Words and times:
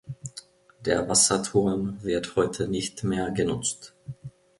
Der 0.83 1.07
Wasserturm 1.07 2.01
wird 2.01 2.35
heute 2.35 2.67
nicht 2.67 3.03
mehr 3.03 3.29
genutzt. 3.29 3.93